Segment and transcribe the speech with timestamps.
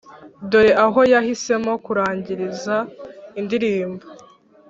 [0.49, 2.75] dore aho yahisemo kurangiza
[3.39, 4.03] indirimbo